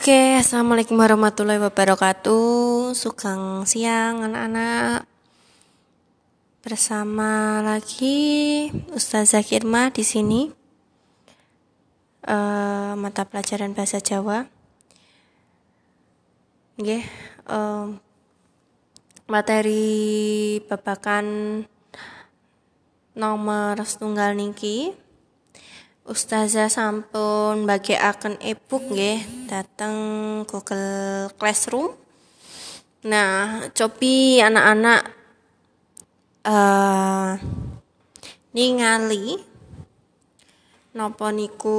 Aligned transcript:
Oke, 0.00 0.40
assalamualaikum 0.40 0.96
warahmatullahi 0.96 1.60
wabarakatuh. 1.60 2.96
Sugeng 2.96 3.68
siang 3.68 4.24
anak-anak. 4.24 5.04
Bersama 6.64 7.60
lagi 7.60 8.72
Ustazah 8.96 9.44
Kirma 9.44 9.92
di 9.92 10.00
sini. 10.00 10.48
Uh, 12.24 12.96
mata 12.96 13.28
pelajaran 13.28 13.76
bahasa 13.76 14.00
Jawa. 14.00 14.48
Oke, 16.80 17.04
uh, 17.52 17.92
materi 19.28 20.64
babakan 20.64 21.68
nomor 23.12 23.76
setunggal 23.84 24.32
niki 24.32 24.96
Ustazah 26.10 26.66
sampun 26.66 27.70
akan 27.94 28.34
e-book 28.42 28.82
nggih 28.90 29.46
dateng 29.46 29.94
Google 30.42 31.30
Classroom. 31.38 31.94
Nah, 33.06 33.70
cobi 33.70 34.42
anak-anak 34.42 35.06
uh, 36.50 37.38
ningali 38.50 39.38
napa 40.98 41.30
niku 41.30 41.78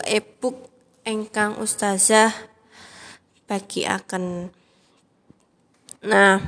e-book 0.00 0.72
engkang 1.04 1.60
Ustazah 1.60 2.32
akan 3.84 4.48
Nah, 6.08 6.40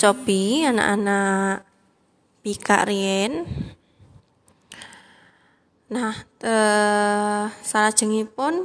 cobi 0.00 0.64
anak-anak 0.64 1.68
bika 2.40 2.88
rien 2.88 3.44
Nah, 5.92 6.16
eh, 6.40 7.44
salah 7.60 7.92
pun 8.32 8.64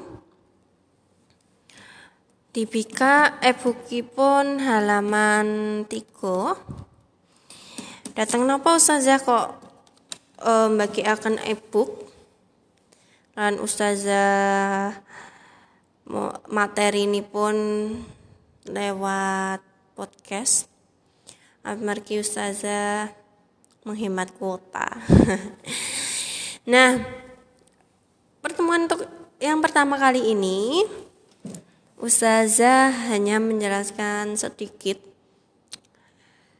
dibika 2.56 3.36
e-bookipun 3.44 4.64
halaman 4.64 5.48
3. 5.92 6.56
Datang 8.16 8.48
napa 8.48 8.80
ustazah 8.80 9.20
kok 9.20 9.60
eh, 10.40 10.72
bagi 10.72 11.04
akan 11.04 11.44
e-book? 11.52 12.08
Lan 13.36 13.60
ustazah 13.60 14.96
materi 16.48 17.12
ini 17.12 17.20
pun 17.28 17.56
lewat 18.72 19.60
podcast. 20.00 20.72
Amargi 21.68 22.24
ustazah 22.24 23.12
menghemat 23.84 24.32
kuota 24.40 24.88
Nah, 26.68 27.00
pertemuan 28.44 28.92
untuk 28.92 29.08
yang 29.40 29.64
pertama 29.64 29.96
kali 29.96 30.36
ini 30.36 30.84
Ustazah 31.96 32.92
hanya 33.08 33.40
menjelaskan 33.40 34.36
sedikit 34.36 35.00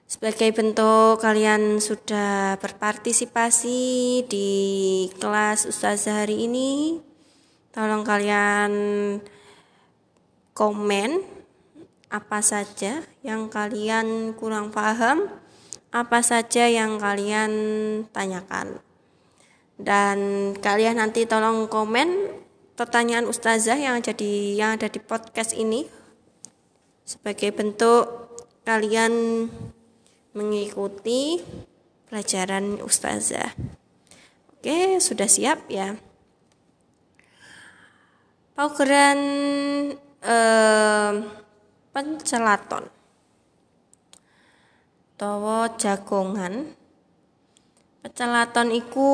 sebagai 0.08 0.56
bentuk 0.56 1.20
kalian 1.20 1.84
sudah 1.84 2.56
berpartisipasi 2.64 4.24
di 4.32 4.50
kelas 5.20 5.68
Ustazah 5.68 6.24
hari 6.24 6.48
ini. 6.48 7.04
Tolong 7.76 8.08
kalian 8.08 8.72
komen 10.56 11.20
apa 12.08 12.40
saja 12.40 13.04
yang 13.28 13.52
kalian 13.52 14.32
kurang 14.40 14.72
paham, 14.72 15.28
apa 15.92 16.24
saja 16.24 16.64
yang 16.72 16.96
kalian 16.96 17.52
tanyakan. 18.16 18.87
Dan 19.78 20.18
kalian 20.58 20.98
nanti 20.98 21.30
tolong 21.30 21.70
komen 21.70 22.34
pertanyaan 22.74 23.30
ustazah 23.30 23.78
yang 23.78 24.02
jadi 24.02 24.58
yang 24.58 24.70
ada 24.78 24.90
di 24.90 24.98
podcast 24.98 25.54
ini 25.54 25.86
sebagai 27.06 27.54
bentuk 27.54 28.06
kalian 28.66 29.46
mengikuti 30.34 31.42
pelajaran 32.10 32.82
ustazah. 32.82 33.54
Oke, 34.58 34.98
sudah 34.98 35.30
siap 35.30 35.70
ya. 35.70 35.94
Paugeran 38.58 39.20
eh, 40.22 41.14
pencelaton. 41.94 42.90
Tawa 45.18 45.74
jagongan 45.78 46.78
Pecelaton 48.02 48.72
iku 48.72 49.10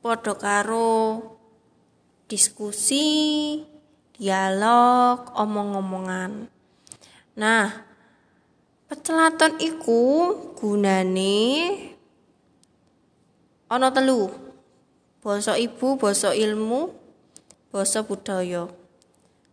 padha 0.00 0.32
karo 0.38 1.20
diskusi, 2.30 3.58
dialog, 4.14 5.34
omong-omongan. 5.34 6.46
Nah, 7.34 7.66
pecelaton 8.86 9.58
iku 9.58 10.02
gunane 10.54 11.38
ana 13.66 13.90
telu. 13.90 14.30
Basa 15.20 15.60
ibu, 15.60 16.00
basa 16.00 16.32
ilmu, 16.32 16.96
basa 17.68 18.00
budaya. 18.00 18.72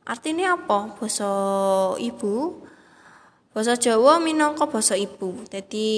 Artinya 0.08 0.56
apa? 0.56 0.96
Basa 0.96 1.32
ibu, 2.00 2.64
basa 3.52 3.76
Jawa 3.76 4.16
minangka 4.24 4.64
basa 4.64 4.96
ibu. 4.96 5.44
Jadi 5.52 5.90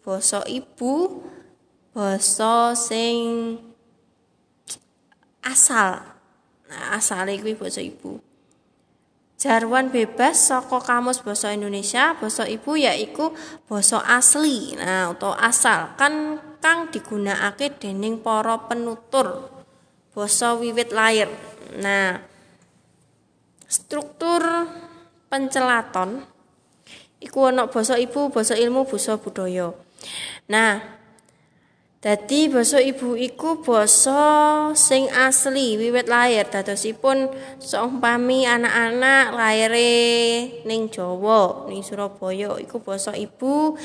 basa 0.00 0.44
ibu 0.48 1.22
basa 1.92 2.76
sing 2.76 3.56
asal. 5.44 6.00
Nah 6.70 6.96
asale 6.96 7.36
kuwi 7.40 7.58
basa 7.58 7.82
ibu. 7.82 8.20
Jarwan 9.40 9.88
bebas 9.88 10.52
saka 10.52 10.84
kamus 10.84 11.24
basa 11.24 11.50
Indonesia 11.56 12.12
basa 12.20 12.44
ibu 12.44 12.76
yaiku 12.76 13.32
basa 13.66 14.04
asli. 14.04 14.76
Nah 14.76 15.16
atau 15.16 15.32
asal. 15.32 15.96
Kan 15.96 16.38
kang 16.60 16.92
digunakake 16.92 17.80
dening 17.80 18.20
para 18.20 18.68
penutur 18.68 19.48
basa 20.12 20.52
wiwit 20.58 20.92
lahir 20.92 21.32
nah 21.80 22.20
struktur 23.64 24.42
pencelaton 25.32 26.20
iku 27.22 27.48
ana 27.48 27.70
basa 27.70 27.96
ibu 27.96 28.28
basa 28.28 28.58
ilmu 28.58 28.84
basa 28.84 29.16
budaya 29.16 29.72
Nah, 30.50 30.82
dadi 32.02 32.50
basa 32.50 32.82
ibu 32.82 33.14
iku 33.14 33.62
basa 33.62 34.74
sing 34.74 35.06
asli 35.14 35.78
wiwit 35.78 36.10
lahir 36.10 36.42
dadosipun 36.42 37.30
seumpami 37.62 38.50
anak-anak 38.50 39.38
lahire 39.38 39.94
ning 40.66 40.90
Jawa, 40.90 41.70
ning 41.70 41.86
Surabaya 41.86 42.58
iku 42.58 42.82
basa 42.82 43.14
ibu 43.14 43.78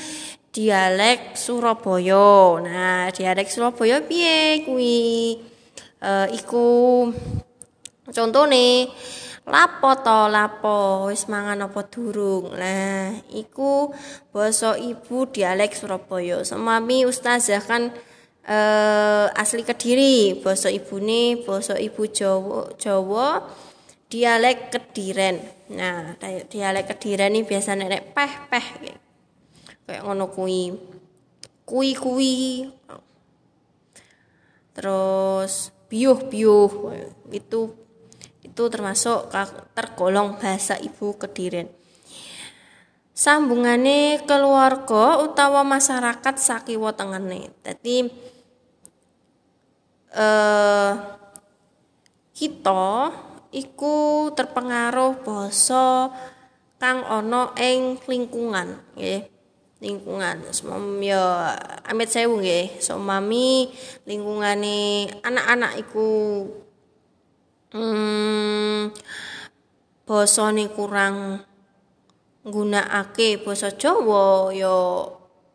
dialek 0.49 1.37
Surabaya. 1.37 2.57
Nah, 2.65 3.13
dialek 3.13 3.45
Surabaya 3.45 4.01
piye 4.01 4.65
kuwi? 4.65 5.37
E, 6.01 6.11
iku 6.33 6.65
contone 8.13 8.89
lapo 9.45 9.89
to 10.01 10.19
lapo 10.29 11.09
wis 11.09 11.29
mangan 11.29 11.69
apa 11.69 11.85
durung? 11.89 12.53
Nah 12.53 13.13
iku 13.33 13.93
basa 14.33 14.77
ibu 14.77 15.29
dialek 15.29 15.77
Surabaya. 15.77 16.41
Semami 16.41 17.05
ustazah 17.05 17.61
kan 17.61 17.93
eh, 18.45 19.27
asli 19.33 19.65
Kediri. 19.65 20.41
Basa 20.41 20.69
ibune 20.73 21.45
basa 21.45 21.77
ibu 21.77 22.05
Jawa 22.09 22.73
Jawa 22.77 23.45
dialek 24.09 24.73
Kediren. 24.73 25.41
Nah 25.73 26.17
dialek 26.49 26.89
Kediren 26.93 27.33
ini 27.33 27.45
biasa 27.45 27.77
nek 27.77 28.13
peh-peh 28.13 28.67
kayak 29.85 30.01
ngono 30.01 30.33
kuwi 30.33 30.73
kuwi-kuwi 31.65 32.65
terus 34.73 35.69
biuh-biuh 35.89 36.69
itu 37.29 37.84
itu 38.55 38.71
termasuk 38.71 39.27
tergolong 39.75 40.39
bahasa 40.39 40.79
ibu 40.79 41.11
Kediren. 41.19 41.67
Sambungane 43.11 44.23
keluarga 44.23 45.19
utawa 45.19 45.67
masyarakat 45.67 46.39
sakiwa 46.39 46.95
tengene. 46.95 47.51
Dadi 47.59 48.07
eh 50.15 50.91
kita 52.31 53.11
iku 53.51 54.31
terpengaruh 54.31 55.19
basa 55.19 56.15
kang 56.79 57.03
ana 57.03 57.51
ing 57.59 57.99
lingkungan 58.07 58.79
nggih 58.95 59.27
lingkungan 59.83 60.47
semam 60.55 61.03
ya 61.03 61.51
amit 61.83 62.07
sewu 62.07 62.39
nggih 62.39 62.79
somami 62.79 63.71
lingkungane 64.07 65.11
anak-anak 65.23 65.83
iku 65.83 66.07
hmm, 67.75 68.95
basane 70.07 70.71
kurang 70.71 71.43
nggunakake 72.47 73.43
basa 73.43 73.75
Jawa 73.75 74.53
ya 74.55 75.03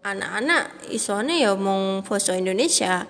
anak-anak 0.04 0.90
isone 0.92 1.40
ya 1.40 1.56
mung 1.56 2.04
basa 2.04 2.36
Indonesia. 2.36 3.08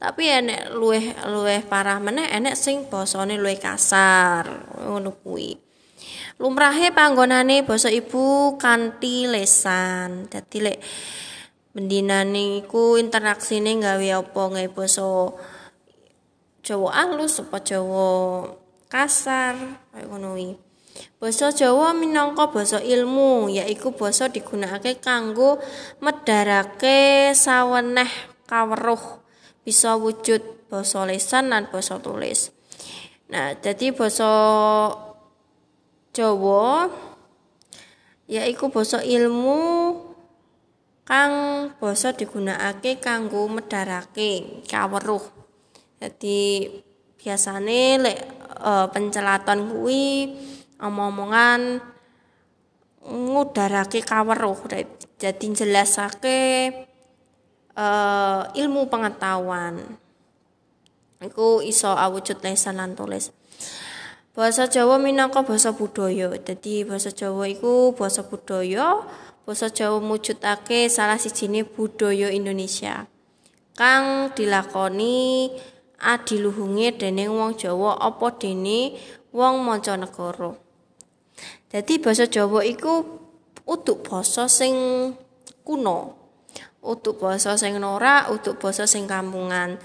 Tapi 0.00 0.32
enek 0.32 0.72
luweh 0.72 1.12
luweh 1.28 1.60
parah 1.68 2.00
meneh 2.00 2.32
enek 2.32 2.56
sing 2.56 2.88
basane 2.88 3.36
luwih 3.36 3.60
kasar 3.60 4.48
ngono 4.88 5.12
kuwi. 5.20 5.60
Lumrahe 6.40 6.88
panggonane 6.96 7.68
basa 7.68 7.92
ibu 7.92 8.56
kanthi 8.56 9.28
lesan. 9.28 10.24
Dadi 10.32 10.58
lek 10.64 10.78
bendinane 11.76 12.64
iku 12.64 12.96
interaksine 12.96 13.76
gawe 13.76 14.24
apa 14.24 14.42
gawe 14.48 14.68
basa 14.72 15.36
Jawa 16.70 16.94
alus 17.02 17.42
apa 17.42 17.58
Jawa 17.58 18.46
kasar 18.86 19.58
kaya 19.90 20.06
ngono 20.06 20.38
Basa 21.18 21.50
Jawa 21.50 21.90
minangka 21.98 22.46
basa 22.54 22.78
ilmu, 22.78 23.50
yaiku 23.50 23.90
basa 23.90 24.30
digunakake 24.30 25.02
kanggo 25.02 25.58
medharake 25.98 27.34
saweneh 27.34 28.06
kaweruh 28.46 29.18
bisa 29.66 29.98
wujud 29.98 30.38
basa 30.70 31.02
lisan 31.10 31.50
lan 31.50 31.66
basa 31.74 31.98
tulis. 31.98 32.54
Nah, 33.34 33.58
jadi 33.58 33.90
basa 33.90 34.30
Jawa 36.14 36.86
yaiku 38.30 38.70
basa 38.70 39.02
ilmu 39.02 39.58
kang 41.02 41.34
basa 41.82 42.14
digunakake 42.14 43.02
kanggo 43.02 43.50
medharake 43.50 44.62
kaweruh. 44.70 45.39
Jadi 46.00 46.64
biasane 47.20 48.00
lek 48.00 48.18
uh, 48.64 48.88
pencelaton 48.88 49.68
kuwi 49.68 50.32
omong-omongan 50.80 51.84
ngudarake 53.04 54.00
kaweruh 54.00 54.56
jadi 55.20 55.46
jelasake 55.52 56.72
uh, 57.76 58.48
ilmu 58.56 58.88
pengetahuan 58.88 59.80
iku 61.20 61.60
iso 61.60 61.92
awujud 61.92 62.40
lesan 62.40 62.80
lan 62.80 62.96
tulis 62.96 63.32
Bahasa 64.30 64.70
Jawa 64.70 64.94
minangka 65.02 65.42
basa 65.42 65.74
budaya. 65.74 66.30
Dadi 66.38 66.86
bahasa 66.86 67.10
Jawa 67.10 67.50
iku 67.50 67.92
basa 67.98 68.22
budaya. 68.22 69.02
Basa 69.42 69.66
Jawa 69.74 69.98
mujudake 69.98 70.86
salah 70.86 71.18
sijine 71.18 71.66
budaya 71.66 72.30
Indonesia. 72.30 73.10
Kang 73.74 74.30
dilakoni 74.38 75.50
adiluhunge 76.00 76.96
dening 76.96 77.30
wong 77.30 77.54
Jawa 77.60 78.00
apa 78.00 78.34
dene 78.40 78.96
wong 79.30 79.60
mancanegara. 79.62 80.56
Dadi 81.70 82.02
basa 82.02 82.26
Jawa 82.26 82.66
iku 82.66 83.04
utuk 83.68 84.02
basa 84.08 84.50
sing 84.50 84.74
kuno. 85.62 86.18
Utuk 86.80 87.20
basa 87.20 87.60
sing 87.60 87.76
norak, 87.76 88.32
utuk 88.32 88.56
basa 88.56 88.88
sing 88.88 89.04
kampungan. 89.04 89.76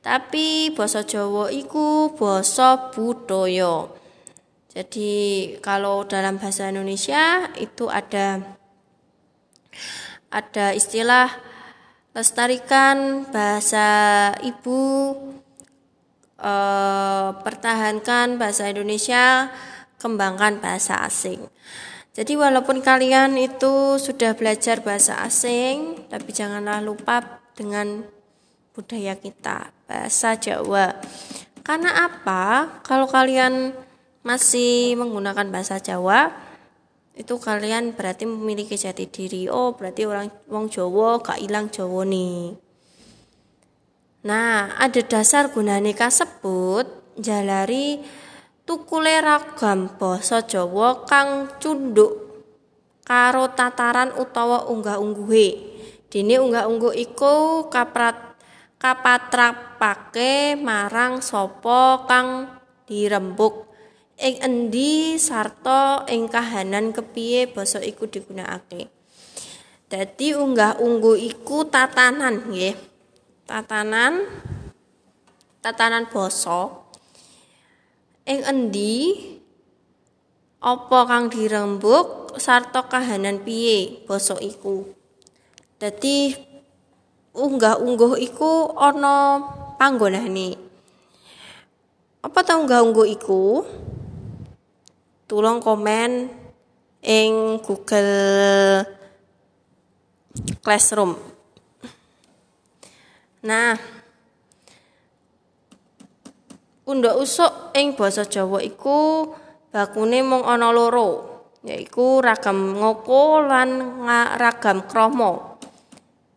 Tapi 0.00 0.70
basa 0.72 1.02
Jawa 1.02 1.50
iku 1.50 2.14
basa 2.14 2.94
budaya. 2.94 3.90
Jadi 4.74 5.12
kalau 5.62 6.02
dalam 6.06 6.38
bahasa 6.38 6.70
Indonesia 6.70 7.50
itu 7.58 7.86
ada 7.86 8.42
ada 10.34 10.74
istilah 10.74 11.30
lestarikan 12.14 13.26
bahasa 13.30 14.30
ibu 14.42 15.14
eh, 16.44 17.28
pertahankan 17.40 18.36
bahasa 18.36 18.68
Indonesia 18.68 19.48
kembangkan 19.96 20.60
bahasa 20.60 21.00
asing. 21.00 21.48
Jadi 22.14 22.38
walaupun 22.38 22.78
kalian 22.84 23.34
itu 23.40 23.98
sudah 23.98 24.38
belajar 24.38 24.84
bahasa 24.84 25.18
asing, 25.24 26.06
tapi 26.06 26.30
janganlah 26.30 26.78
lupa 26.78 27.42
dengan 27.58 28.06
budaya 28.70 29.18
kita, 29.18 29.74
bahasa 29.90 30.38
Jawa. 30.38 30.94
Karena 31.66 32.06
apa? 32.06 32.78
Kalau 32.86 33.10
kalian 33.10 33.74
masih 34.22 34.94
menggunakan 34.94 35.50
bahasa 35.50 35.82
Jawa, 35.82 36.30
itu 37.14 37.34
kalian 37.38 37.94
berarti 37.94 38.26
memiliki 38.26 38.78
jati 38.78 39.06
diri. 39.06 39.46
Oh, 39.50 39.74
berarti 39.74 40.06
orang 40.06 40.30
wong 40.50 40.70
Jawa 40.70 41.18
gak 41.18 41.42
ilang 41.42 41.66
Jawa 41.70 42.02
nih. 42.06 42.63
Nah, 44.24 44.72
ada 44.80 45.04
dasar 45.04 45.52
gunane 45.52 45.92
kasebut 45.92 46.88
jalari 47.20 48.00
tukule 48.64 49.20
ragam 49.20 49.92
basa 50.00 50.40
Jawa 50.40 51.04
kang 51.04 51.52
cunduk 51.60 52.24
karo 53.04 53.52
tataran 53.52 54.16
utawa 54.16 54.64
unggah-ungguhe. 54.64 55.76
Dene 56.08 56.40
unggah-ungguh 56.40 56.96
iku 57.04 57.68
kaprat 57.68 58.16
kapatrapake 58.80 60.56
marang 60.56 61.20
sapa 61.20 62.08
kang 62.08 62.48
dirembuk 62.88 63.68
ing 64.16 64.40
endi 64.40 65.20
sarta 65.20 66.08
ing 66.08 66.32
kahanan 66.32 66.96
kepiye 66.96 67.52
basa 67.52 67.84
iku 67.84 68.08
digunakake. 68.08 68.88
Dadi 69.92 70.32
unggah-ungguh 70.32 71.20
iku 71.28 71.68
tatanan 71.68 72.48
nggih. 72.48 72.93
Tatanan. 73.44 74.24
Tatanan 75.60 76.08
basa. 76.08 76.72
Ing 78.24 78.40
endi? 78.40 79.20
Apa 80.64 81.04
kang 81.04 81.28
dirembuk 81.28 82.40
sarta 82.40 82.88
kahanan 82.88 83.44
piye 83.44 84.00
basa 84.08 84.40
iku? 84.40 84.88
Dadi 85.76 86.32
unggah-ungguh 87.36 88.16
iku 88.24 88.72
ana 88.80 89.44
panggonane. 89.76 90.56
Apa 92.24 92.40
ta 92.40 92.56
unggah-ungguh 92.56 93.12
iku? 93.12 93.60
Tulung 95.28 95.60
komen 95.60 96.32
ing 97.04 97.60
Google 97.60 98.88
Classroom 100.64 101.33
nah 103.44 103.76
Undha 106.84 107.16
usuk 107.16 107.72
ing 107.72 107.96
basa 107.96 108.28
Jawa 108.28 108.60
iku 108.60 109.32
bakune 109.72 110.20
mung 110.20 110.44
ana 110.44 110.68
loro, 110.68 111.40
yaiku 111.64 112.20
ragam 112.20 112.76
ngoko 112.76 113.40
lan 113.40 114.04
ragam 114.36 114.84
krama. 114.84 115.56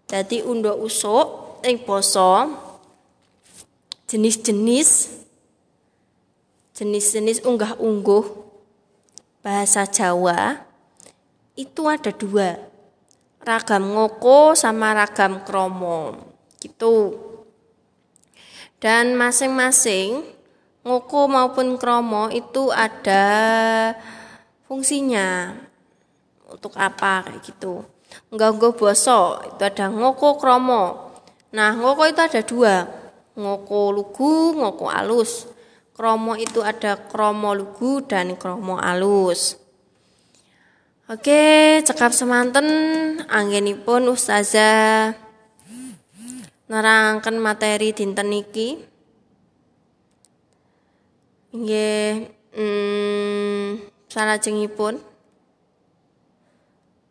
Dadi 0.08 0.40
undha 0.48 0.72
usuk 0.72 1.60
ing 1.68 1.84
basa 1.84 2.48
jenis-jenis 4.08 5.20
jenis-jenis 6.80 7.44
unggah-ungguh 7.44 8.24
bahasa 9.44 9.84
Jawa 9.84 10.64
itu 11.60 11.92
ada 11.92 12.16
dua 12.16 12.56
ragam 13.44 14.00
ngoko 14.00 14.56
sama 14.56 14.96
ragam 14.96 15.44
kromo 15.44 16.16
gitu. 16.62 17.18
Dan 18.78 19.18
masing-masing 19.18 20.22
ngoko 20.86 21.26
maupun 21.26 21.82
kromo 21.82 22.30
itu 22.30 22.70
ada 22.70 23.26
fungsinya. 24.70 25.58
Untuk 26.48 26.80
apa 26.80 27.28
kayak 27.28 27.44
gitu. 27.44 27.84
Enggak 28.32 28.78
boso 28.80 29.42
itu 29.44 29.62
ada 29.68 29.92
ngoko 29.92 30.40
kromo. 30.40 31.12
Nah 31.52 31.76
ngoko 31.76 32.08
itu 32.08 32.22
ada 32.24 32.42
dua. 32.46 32.76
Ngoko 33.36 33.92
lugu 33.92 34.56
ngoko 34.56 34.88
alus. 34.88 35.50
Kromo 35.92 36.38
itu 36.38 36.62
ada 36.62 36.96
kromo 36.96 37.58
lugu 37.58 38.06
dan 38.06 38.38
kromo 38.38 38.78
alus. 38.78 39.58
Oke, 41.08 41.80
cekap 41.88 42.12
semanten 42.12 42.68
anggenipun 43.32 44.12
ustazah 44.12 45.27
nerangkan 46.68 47.36
materi 47.40 47.96
dinten 47.96 48.28
niki. 48.28 48.76
Nggih, 51.56 52.28
mm, 52.54 53.68
salajengipun. 54.12 55.00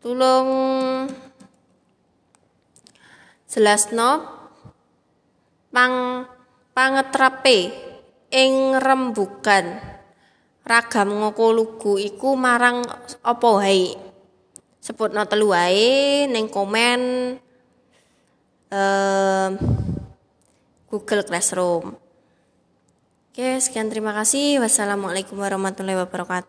Tulung 0.04 0.48
jelasno 3.48 4.10
pang 5.72 6.22
pangetrepe 6.76 7.58
ing 8.30 8.76
rembukan 8.76 9.66
ragam 10.62 11.08
ngoko 11.24 11.46
lugu 11.56 11.92
iku 11.96 12.36
marang 12.36 12.84
apa 13.24 13.48
wae? 13.50 13.96
Sebutno 14.78 15.26
telu 15.26 15.50
wae 15.50 16.30
ning 16.30 16.46
komen 16.46 17.00
eh, 18.70 19.50
Google 20.90 21.24
Classroom 21.24 22.06
Oke, 23.36 23.60
sekian 23.60 23.92
terima 23.92 24.16
kasih. 24.16 24.64
Wassalamualaikum 24.64 25.36
warahmatullahi 25.36 26.00
wabarakatuh. 26.00 26.44